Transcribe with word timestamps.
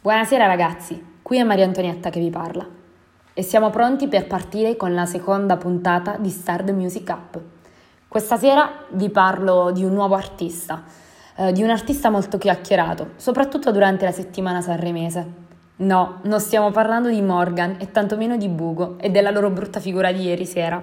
Buonasera 0.00 0.46
ragazzi, 0.46 1.16
qui 1.22 1.38
è 1.38 1.42
Maria 1.42 1.64
Antonietta 1.64 2.08
che 2.08 2.20
vi 2.20 2.30
parla 2.30 2.64
e 3.34 3.42
siamo 3.42 3.70
pronti 3.70 4.06
per 4.06 4.28
partire 4.28 4.76
con 4.76 4.94
la 4.94 5.06
seconda 5.06 5.56
puntata 5.56 6.16
di 6.18 6.30
Star 6.30 6.62
the 6.62 6.70
Music 6.70 7.08
Up. 7.08 7.40
Questa 8.06 8.36
sera 8.36 8.84
vi 8.90 9.10
parlo 9.10 9.72
di 9.72 9.82
un 9.82 9.92
nuovo 9.92 10.14
artista, 10.14 10.84
eh, 11.34 11.50
di 11.50 11.64
un 11.64 11.70
artista 11.70 12.10
molto 12.10 12.38
chiacchierato, 12.38 13.14
soprattutto 13.16 13.72
durante 13.72 14.04
la 14.04 14.12
settimana 14.12 14.60
sanremese. 14.60 15.26
No, 15.78 16.20
non 16.22 16.38
stiamo 16.38 16.70
parlando 16.70 17.08
di 17.08 17.20
Morgan 17.20 17.74
e 17.80 17.90
tantomeno 17.90 18.36
di 18.36 18.46
Bugo 18.46 18.98
e 19.00 19.10
della 19.10 19.32
loro 19.32 19.50
brutta 19.50 19.80
figura 19.80 20.12
di 20.12 20.22
ieri 20.22 20.46
sera, 20.46 20.80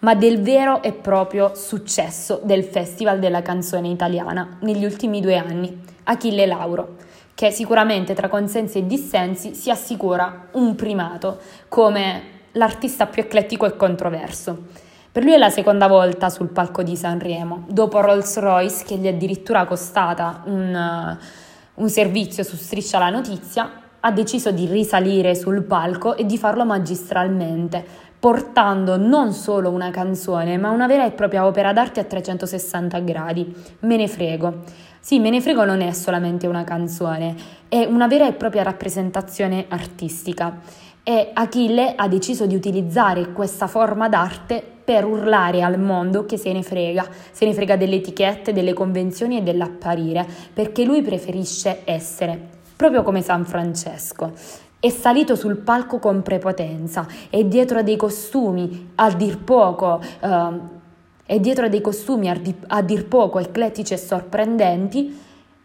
ma 0.00 0.14
del 0.14 0.42
vero 0.42 0.82
e 0.82 0.92
proprio 0.92 1.54
successo 1.54 2.38
del 2.44 2.64
Festival 2.64 3.20
della 3.20 3.40
canzone 3.40 3.88
italiana 3.88 4.58
negli 4.60 4.84
ultimi 4.84 5.22
due 5.22 5.38
anni, 5.38 5.80
Achille 6.04 6.44
Lauro 6.44 7.08
che 7.40 7.50
sicuramente 7.52 8.12
tra 8.12 8.28
consensi 8.28 8.76
e 8.76 8.86
dissensi 8.86 9.54
si 9.54 9.70
assicura 9.70 10.48
un 10.52 10.74
primato 10.74 11.38
come 11.68 12.22
l'artista 12.52 13.06
più 13.06 13.22
eclettico 13.22 13.64
e 13.64 13.76
controverso. 13.76 14.64
Per 15.10 15.22
lui 15.22 15.32
è 15.32 15.38
la 15.38 15.48
seconda 15.48 15.86
volta 15.86 16.28
sul 16.28 16.48
palco 16.48 16.82
di 16.82 16.96
Sanremo, 16.96 17.64
dopo 17.66 18.02
Rolls 18.02 18.38
Royce 18.40 18.84
che 18.84 18.96
gli 18.96 19.06
è 19.06 19.14
addirittura 19.14 19.64
costata 19.64 20.42
un, 20.44 21.16
un 21.76 21.88
servizio 21.88 22.42
su 22.42 22.56
Striscia 22.56 22.98
la 22.98 23.08
Notizia, 23.08 23.72
ha 24.00 24.12
deciso 24.12 24.50
di 24.50 24.66
risalire 24.66 25.34
sul 25.34 25.62
palco 25.62 26.16
e 26.16 26.26
di 26.26 26.36
farlo 26.36 26.66
magistralmente, 26.66 27.82
portando 28.18 28.98
non 28.98 29.32
solo 29.32 29.70
una 29.70 29.90
canzone, 29.90 30.58
ma 30.58 30.68
una 30.68 30.86
vera 30.86 31.06
e 31.06 31.12
propria 31.12 31.46
opera 31.46 31.72
d'arte 31.72 32.00
a 32.00 32.04
360 32.04 32.98
gradi. 32.98 33.54
Me 33.80 33.96
ne 33.96 34.08
frego. 34.08 34.88
Sì, 35.02 35.18
Me 35.18 35.30
ne 35.30 35.40
frego 35.40 35.64
non 35.64 35.80
è 35.80 35.92
solamente 35.92 36.46
una 36.46 36.62
canzone, 36.62 37.34
è 37.68 37.86
una 37.86 38.06
vera 38.06 38.28
e 38.28 38.34
propria 38.34 38.62
rappresentazione 38.62 39.64
artistica. 39.68 40.60
E 41.02 41.30
Achille 41.32 41.94
ha 41.96 42.06
deciso 42.06 42.44
di 42.44 42.54
utilizzare 42.54 43.32
questa 43.32 43.66
forma 43.66 44.10
d'arte 44.10 44.62
per 44.84 45.06
urlare 45.06 45.62
al 45.62 45.80
mondo 45.80 46.26
che 46.26 46.36
se 46.36 46.52
ne 46.52 46.62
frega, 46.62 47.08
se 47.30 47.46
ne 47.46 47.54
frega 47.54 47.78
delle 47.78 47.96
etichette, 47.96 48.52
delle 48.52 48.74
convenzioni 48.74 49.38
e 49.38 49.42
dell'apparire, 49.42 50.26
perché 50.52 50.84
lui 50.84 51.00
preferisce 51.00 51.80
essere, 51.84 52.38
proprio 52.76 53.02
come 53.02 53.22
San 53.22 53.46
Francesco. 53.46 54.32
È 54.78 54.90
salito 54.90 55.34
sul 55.34 55.56
palco 55.56 55.98
con 55.98 56.20
prepotenza 56.20 57.06
e 57.30 57.48
dietro 57.48 57.78
a 57.78 57.82
dei 57.82 57.96
costumi, 57.96 58.92
a 58.96 59.10
dir 59.10 59.38
poco, 59.38 59.98
eh, 60.20 60.78
e 61.32 61.38
dietro 61.38 61.66
a 61.66 61.68
dei 61.68 61.80
costumi 61.80 62.28
a, 62.28 62.34
di, 62.34 62.52
a 62.66 62.82
dir 62.82 63.06
poco 63.06 63.38
eclettici 63.38 63.94
e 63.94 63.98
sorprendenti, 63.98 65.16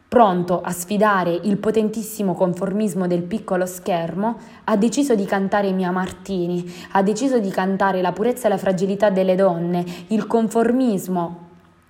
pronto 0.08 0.62
a 0.62 0.70
sfidare 0.70 1.40
il 1.42 1.58
potentissimo 1.58 2.36
conformismo 2.36 3.08
del 3.08 3.24
piccolo 3.24 3.66
schermo, 3.66 4.38
ha 4.66 4.78
deciso 4.78 5.16
di 5.16 5.26
cantare 5.26 5.72
Mia 5.72 5.90
Martini, 5.90 6.72
ha 6.92 7.02
deciso 7.02 7.40
di 7.40 7.50
cantare 7.50 8.04
la 8.04 8.12
purezza 8.12 8.46
e 8.46 8.50
la 8.50 8.60
fragilità 8.60 9.10
delle 9.10 9.34
donne, 9.34 9.84
il 10.10 10.28
conformismo 10.28 11.48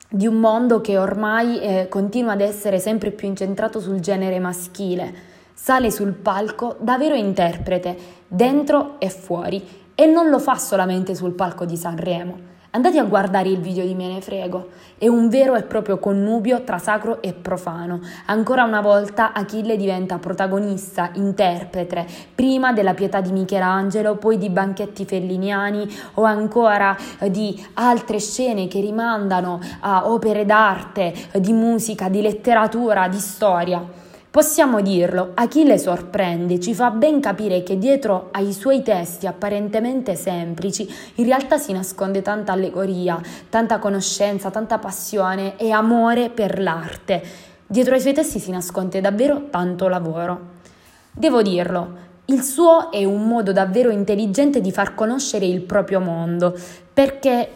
di 0.08 0.26
un 0.26 0.36
mondo 0.36 0.80
che 0.80 0.98
ormai 0.98 1.60
eh, 1.60 1.88
continua 1.90 2.32
ad 2.32 2.40
essere 2.40 2.80
sempre 2.80 3.12
più 3.12 3.28
incentrato 3.28 3.82
sul 3.82 4.00
genere 4.00 4.40
maschile. 4.40 5.14
Sale 5.54 5.92
sul 5.92 6.14
palco 6.14 6.78
da 6.80 6.98
vero 6.98 7.16
interprete, 7.16 7.98
dentro 8.26 8.96
e 9.00 9.10
fuori, 9.10 9.62
e 9.94 10.06
non 10.06 10.30
lo 10.30 10.40
fa 10.40 10.56
solamente 10.56 11.14
sul 11.14 11.34
palco 11.34 11.66
di 11.66 11.76
Sanremo 11.76 12.54
Andate 12.76 13.00
a 13.00 13.06
guardare 13.06 13.48
il 13.48 13.62
video 13.62 13.86
di 13.86 13.96
Me 13.96 14.10
ne 14.10 14.20
frego. 14.20 14.68
È 14.98 15.08
un 15.08 15.30
vero 15.30 15.56
e 15.56 15.64
proprio 15.64 15.98
connubio 15.98 16.66
tra 16.66 16.78
sacro 16.78 17.22
e 17.22 17.32
profano. 17.32 18.02
Ancora 18.26 18.66
una 18.66 18.82
volta 18.82 19.32
Achille 19.32 19.78
diventa 19.78 20.18
protagonista, 20.18 21.12
interprete, 21.14 22.06
prima 22.36 22.74
della 22.74 22.94
pietà 22.94 23.22
di 23.22 23.32
Michelangelo, 23.32 24.18
poi 24.18 24.38
di 24.38 24.50
banchetti 24.50 25.06
felliniani 25.06 25.88
o 26.16 26.24
ancora 26.24 26.98
eh, 27.20 27.32
di 27.32 27.66
altre 27.76 28.20
scene 28.20 28.68
che 28.68 28.82
rimandano 28.82 29.62
a 29.80 30.12
opere 30.12 30.46
d'arte, 30.46 31.14
di 31.36 31.54
musica, 31.54 32.10
di 32.10 32.22
letteratura, 32.22 33.08
di 33.08 33.20
storia. 33.20 34.04
Possiamo 34.36 34.82
dirlo, 34.82 35.32
Achille 35.36 35.78
sorprende, 35.78 36.60
ci 36.60 36.74
fa 36.74 36.90
ben 36.90 37.22
capire 37.22 37.64
che 37.64 37.78
dietro 37.78 38.28
ai 38.34 38.52
suoi 38.52 38.82
testi 38.82 39.28
apparentemente 39.28 40.16
semplici 40.16 40.94
in 41.16 41.24
realtà 41.24 41.58
si 41.58 41.72
nasconde 41.72 42.22
tanta 42.22 42.52
allegoria, 42.52 43.18
tanta 43.48 43.80
conoscenza, 43.80 44.52
tanta 44.52 44.78
passione 44.78 45.56
e 45.56 45.72
amore 45.72 46.30
per 46.30 46.60
l'arte. 46.60 47.24
Dietro 47.66 47.94
ai 47.94 48.02
suoi 48.02 48.12
testi 48.12 48.40
si 48.40 48.52
nasconde 48.52 49.00
davvero 49.00 49.48
tanto 49.50 49.88
lavoro. 49.88 50.40
Devo 51.14 51.42
dirlo, 51.42 51.98
il 52.26 52.44
suo 52.44 52.92
è 52.92 53.06
un 53.06 53.30
modo 53.30 53.54
davvero 53.54 53.90
intelligente 53.90 54.60
di 54.60 54.74
far 54.74 54.96
conoscere 54.96 55.46
il 55.46 55.62
proprio 55.62 56.02
mondo, 56.02 56.54
perché 56.94 57.50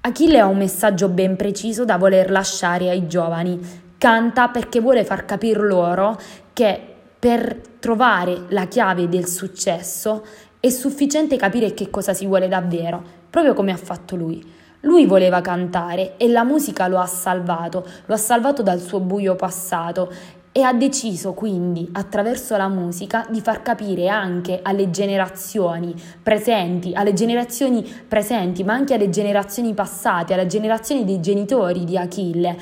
Achille 0.00 0.40
ha 0.40 0.46
un 0.46 0.58
messaggio 0.58 1.08
ben 1.08 1.36
preciso 1.36 1.84
da 1.84 1.96
voler 1.98 2.32
lasciare 2.32 2.90
ai 2.90 3.06
giovani, 3.06 3.83
canta 4.04 4.48
perché 4.48 4.80
vuole 4.80 5.02
far 5.02 5.24
capire 5.24 5.66
loro 5.66 6.20
che 6.52 6.78
per 7.18 7.58
trovare 7.78 8.42
la 8.48 8.66
chiave 8.66 9.08
del 9.08 9.26
successo 9.26 10.26
è 10.60 10.68
sufficiente 10.68 11.36
capire 11.36 11.72
che 11.72 11.88
cosa 11.88 12.12
si 12.12 12.26
vuole 12.26 12.46
davvero, 12.46 13.02
proprio 13.30 13.54
come 13.54 13.72
ha 13.72 13.78
fatto 13.78 14.14
lui. 14.14 14.44
Lui 14.80 15.06
voleva 15.06 15.40
cantare 15.40 16.18
e 16.18 16.28
la 16.28 16.44
musica 16.44 16.86
lo 16.86 16.98
ha 16.98 17.06
salvato, 17.06 17.86
lo 18.04 18.12
ha 18.12 18.18
salvato 18.18 18.62
dal 18.62 18.78
suo 18.78 19.00
buio 19.00 19.36
passato 19.36 20.12
e 20.52 20.60
ha 20.60 20.74
deciso 20.74 21.32
quindi 21.32 21.88
attraverso 21.92 22.58
la 22.58 22.68
musica 22.68 23.26
di 23.30 23.40
far 23.40 23.62
capire 23.62 24.08
anche 24.08 24.60
alle 24.62 24.90
generazioni 24.90 25.94
presenti, 26.22 26.92
alle 26.92 27.14
generazioni 27.14 27.82
presenti, 28.06 28.64
ma 28.64 28.74
anche 28.74 28.92
alle 28.92 29.08
generazioni 29.08 29.72
passate, 29.72 30.34
alle 30.34 30.46
generazioni 30.46 31.06
dei 31.06 31.20
genitori 31.20 31.84
di 31.84 31.96
Achille, 31.96 32.56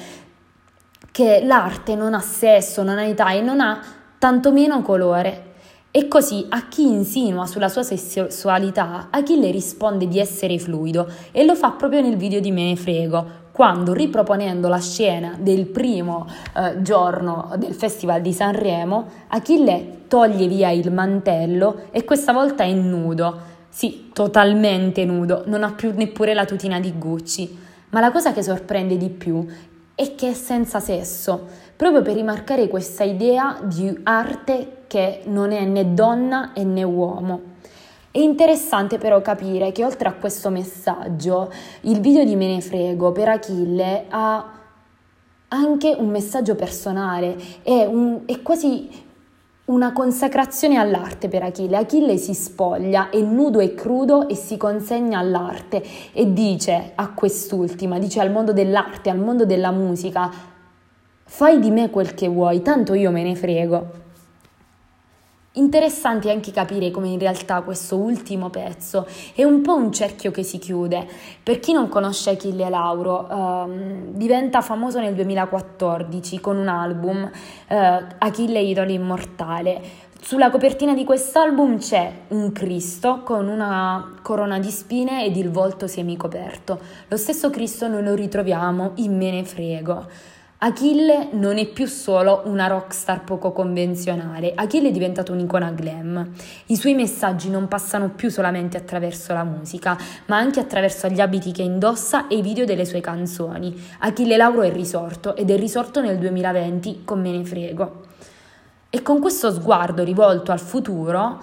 che 1.13 1.43
l'arte 1.45 1.95
non 1.95 2.15
ha 2.15 2.21
sesso, 2.21 2.83
non 2.83 2.99
ha 2.99 3.05
età 3.05 3.31
e 3.33 3.43
non 3.43 3.61
ha 3.61 3.81
tantomeno 4.19 4.83
colore. 4.83 5.51
E 5.91 6.09
così 6.09 6.47
a 6.49 6.69
chi 6.69 6.87
insinua 6.87 7.45
sulla 7.47 7.69
sua 7.69 7.83
sessualità, 7.83 9.09
Achille 9.11 9.51
risponde 9.51 10.09
di 10.09 10.19
essere 10.19 10.59
fluido 10.59 11.07
e 11.31 11.45
lo 11.45 11.55
fa 11.55 11.73
proprio 11.73 12.01
nel 12.01 12.17
video 12.17 12.41
di 12.41 12.51
Me 12.51 12.65
ne 12.65 12.77
frego, 12.77 13.41
quando 13.53 13.93
riproponendo 13.93 14.69
la 14.69 14.81
scena 14.81 15.37
del 15.39 15.67
primo 15.67 16.27
eh, 16.57 16.81
giorno 16.81 17.53
del 17.59 17.75
Festival 17.75 18.23
di 18.23 18.33
Sanremo, 18.33 19.07
Achille 19.29 20.05
toglie 20.09 20.47
via 20.47 20.71
il 20.71 20.91
mantello 20.91 21.83
e 21.91 22.05
questa 22.05 22.33
volta 22.33 22.65
è 22.65 22.73
nudo. 22.73 23.51
Sì, 23.69 24.09
totalmente 24.15 25.05
nudo, 25.05 25.43
non 25.45 25.63
ha 25.63 25.73
più 25.73 25.93
neppure 25.95 26.33
la 26.33 26.47
tutina 26.47 26.81
di 26.81 26.95
Gucci. 26.97 27.59
Ma 27.91 28.01
la 28.01 28.11
cosa 28.11 28.33
che 28.33 28.43
sorprende 28.43 28.97
di 28.97 29.11
più 29.11 29.47
e 30.03 30.17
che 30.17 30.31
è 30.31 30.35
senza 30.35 30.81
sesso, 30.81 31.47
proprio 31.77 32.03
per 32.03 32.15
rimarcare 32.15 32.67
questa 32.67 33.05
idea 33.05 33.61
di 33.63 34.01
arte 34.03 34.79
che 34.89 35.21
non 35.27 35.53
è 35.53 35.65
né 35.65 35.95
donna 35.95 36.51
né 36.57 36.83
uomo. 36.83 37.41
È 38.11 38.19
interessante 38.19 38.99
però 38.99 39.23
capire 39.23 39.71
che 39.71 39.85
oltre 39.85 40.09
a 40.09 40.15
questo 40.15 40.51
messaggio, 40.51 41.53
il 41.83 42.01
video 42.01 42.25
di 42.25 42.35
Me 42.35 42.49
ne 42.49 42.61
frego 42.61 43.13
per 43.13 43.29
Achille 43.29 44.07
ha 44.09 44.53
anche 45.49 45.95
un 45.97 46.09
messaggio 46.09 46.57
personale, 46.57 47.37
è, 47.63 47.85
un, 47.85 48.23
è 48.27 48.43
quasi 48.43 48.91
una 49.65 49.93
consacrazione 49.93 50.77
all'arte 50.77 51.29
per 51.29 51.43
Achille. 51.43 51.77
Achille 51.77 52.17
si 52.17 52.35
spoglia, 52.35 53.11
è 53.11 53.21
nudo 53.21 53.61
e 53.61 53.75
crudo 53.75 54.29
e 54.29 54.35
si 54.35 54.57
consegna 54.57 55.19
all'arte 55.19 55.83
e 56.13 56.33
dice 56.33 56.93
a 56.95 57.13
quest'ultima, 57.13 57.99
dice 57.99 58.21
al 58.21 58.33
mondo 58.33 58.53
dell'arte, 58.53 59.11
al 59.11 59.19
mondo 59.19 59.45
della 59.47 59.71
musica, 59.71 60.31
fai 61.25 61.61
di 61.61 61.71
me 61.71 61.91
quel 61.91 62.15
che 62.15 62.29
vuoi, 62.29 62.63
tanto 62.63 62.95
io 62.95 63.11
me 63.11 63.23
ne 63.23 63.37
frego. 63.37 64.11
Interessante 65.55 66.31
anche 66.31 66.51
capire 66.51 66.91
come 66.91 67.09
in 67.09 67.19
realtà 67.19 67.61
questo 67.61 67.99
ultimo 67.99 68.49
pezzo 68.49 69.07
è 69.35 69.45
un 69.45 69.61
po' 69.61 69.75
un 69.75 69.93
cerchio 69.93 70.31
che 70.31 70.43
si 70.43 70.59
chiude. 70.59 71.07
Per 71.43 71.61
chi 71.61 71.75
non 71.75 71.91
conosce 71.91 72.31
Achille 72.31 72.71
Lauro, 72.71 73.29
ehm, 73.29 74.13
diventa 74.13 74.63
famoso 74.63 74.99
nel 74.99 75.15
2014 75.15 76.41
con 76.41 76.57
un 76.57 76.69
album, 76.69 77.31
eh, 77.69 77.77
Achille 78.17 78.61
Idolo 78.61 78.93
Immortale. 78.93 79.83
Sulla 80.23 80.49
copertina 80.49 80.95
di 80.95 81.05
quest'album 81.05 81.77
c'è 81.77 82.11
un 82.29 82.51
Cristo 82.53 83.21
con 83.23 83.47
una 83.49 84.15
corona 84.23 84.59
di 84.59 84.71
spine 84.71 85.27
ed 85.27 85.37
il 85.37 85.51
volto 85.51 85.87
semicoperto. 85.87 86.81
Lo 87.09 87.17
stesso 87.19 87.51
Cristo 87.51 87.89
noi 87.89 88.03
lo 88.03 88.15
ritroviamo 88.15 88.93
in 88.95 89.19
Me 89.19 89.31
ne 89.31 89.45
frego. 89.45 90.07
Achille 90.65 91.31
non 91.33 91.59
è 91.59 91.67
più 91.67 91.87
solo 91.87 92.43
una 92.45 92.69
rockstar 92.69 93.25
poco 93.25 93.51
convenzionale, 93.51 94.53
Achille 94.55 94.91
è 94.91 94.93
diventato 94.93 95.33
un'icona 95.33 95.73
glam. 95.73 96.31
I 96.67 96.77
suoi 96.77 96.95
messaggi 96.95 97.51
non 97.51 97.67
passano 97.67 98.11
più 98.11 98.31
solamente 98.31 98.77
attraverso 98.77 99.33
la 99.33 99.43
musica, 99.43 99.99
ma 100.27 100.37
anche 100.37 100.61
attraverso 100.61 101.09
gli 101.09 101.19
abiti 101.19 101.51
che 101.51 101.63
indossa 101.63 102.29
e 102.29 102.37
i 102.37 102.43
video 102.43 102.65
delle 102.65 102.85
sue 102.85 103.01
canzoni. 103.01 103.75
Achille 103.99 104.37
Lauro 104.37 104.63
è 104.63 104.73
risorto 104.73 105.35
ed 105.35 105.51
è 105.51 105.57
risorto 105.57 106.01
nel 106.01 106.19
2020 106.19 107.01
con 107.05 107.21
Me 107.21 107.37
ne 107.37 107.45
frego. 107.45 108.03
E 108.89 109.03
con 109.03 109.19
questo 109.19 109.51
sguardo 109.51 110.05
rivolto 110.05 110.53
al 110.53 110.61
futuro, 110.61 111.41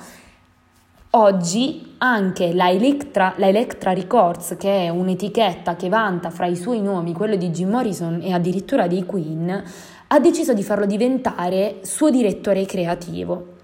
oggi 1.11 1.95
anche 1.97 2.53
la 2.53 2.69
Electra, 2.69 3.33
la 3.37 3.47
Electra 3.47 3.93
Records, 3.93 4.55
che 4.57 4.85
è 4.85 4.89
un'etichetta 4.89 5.75
che 5.75 5.89
vanta 5.89 6.29
fra 6.29 6.45
i 6.45 6.55
suoi 6.55 6.81
nomi 6.81 7.13
quello 7.13 7.35
di 7.35 7.49
Jim 7.49 7.69
Morrison 7.69 8.19
e 8.21 8.31
addirittura 8.31 8.87
dei 8.87 9.05
Queen, 9.05 9.63
ha 10.07 10.19
deciso 10.19 10.53
di 10.53 10.63
farlo 10.63 10.85
diventare 10.85 11.79
suo 11.81 12.09
direttore 12.09 12.65
creativo. 12.65 13.57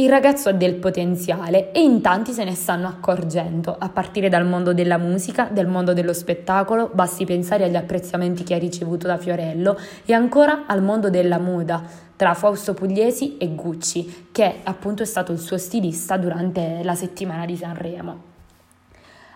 Il 0.00 0.08
ragazzo 0.08 0.48
ha 0.48 0.52
del 0.52 0.76
potenziale 0.76 1.72
e 1.72 1.82
in 1.82 2.00
tanti 2.00 2.32
se 2.32 2.42
ne 2.42 2.54
stanno 2.54 2.88
accorgendo, 2.88 3.76
a 3.78 3.90
partire 3.90 4.30
dal 4.30 4.46
mondo 4.46 4.72
della 4.72 4.96
musica, 4.96 5.50
del 5.52 5.66
mondo 5.66 5.92
dello 5.92 6.14
spettacolo, 6.14 6.90
basti 6.90 7.26
pensare 7.26 7.64
agli 7.64 7.76
apprezzamenti 7.76 8.42
che 8.42 8.54
ha 8.54 8.58
ricevuto 8.58 9.06
da 9.06 9.18
Fiorello 9.18 9.78
e 10.06 10.14
ancora 10.14 10.64
al 10.66 10.82
mondo 10.82 11.10
della 11.10 11.38
moda, 11.38 11.82
tra 12.16 12.32
Fausto 12.32 12.72
Pugliesi 12.72 13.36
e 13.36 13.54
Gucci, 13.54 14.28
che 14.32 14.60
appunto 14.62 15.02
è 15.02 15.06
stato 15.06 15.32
il 15.32 15.38
suo 15.38 15.58
stilista 15.58 16.16
durante 16.16 16.80
la 16.82 16.94
settimana 16.94 17.44
di 17.44 17.56
Sanremo. 17.56 18.29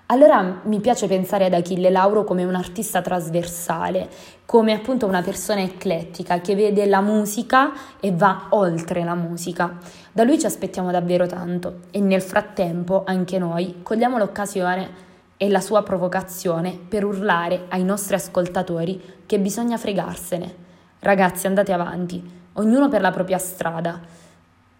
Allora 0.08 0.60
mi 0.64 0.80
piace 0.80 1.06
pensare 1.06 1.46
ad 1.46 1.54
Achille 1.54 1.88
Lauro 1.88 2.24
come 2.24 2.44
un 2.44 2.54
artista 2.54 3.00
trasversale, 3.00 4.10
come 4.44 4.74
appunto 4.74 5.06
una 5.06 5.22
persona 5.22 5.62
eclettica 5.62 6.42
che 6.42 6.54
vede 6.54 6.84
la 6.84 7.00
musica 7.00 7.72
e 8.00 8.12
va 8.12 8.48
oltre 8.50 9.02
la 9.02 9.14
musica. 9.14 9.78
Da 10.12 10.22
lui 10.24 10.38
ci 10.38 10.44
aspettiamo 10.44 10.90
davvero 10.90 11.26
tanto 11.26 11.80
e 11.90 12.00
nel 12.00 12.20
frattempo 12.20 13.04
anche 13.06 13.38
noi 13.38 13.80
cogliamo 13.82 14.18
l'occasione 14.18 15.02
e 15.38 15.48
la 15.48 15.62
sua 15.62 15.82
provocazione 15.82 16.78
per 16.86 17.02
urlare 17.02 17.64
ai 17.70 17.82
nostri 17.82 18.14
ascoltatori 18.14 19.22
che 19.24 19.40
bisogna 19.40 19.78
fregarsene. 19.78 20.54
Ragazzi 20.98 21.46
andate 21.46 21.72
avanti, 21.72 22.22
ognuno 22.52 22.90
per 22.90 23.00
la 23.00 23.10
propria 23.10 23.38
strada 23.38 23.98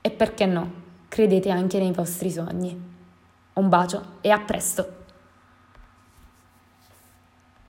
e 0.03 0.11
perché 0.11 0.45
no, 0.45 0.71
credete 1.09 1.49
anche 1.49 1.79
nei 1.79 1.93
vostri 1.93 2.31
sogni. 2.31 2.79
Un 3.55 3.69
bacio 3.71 4.03
e 4.21 4.29
a 4.29 4.39
presto! 4.39 5.04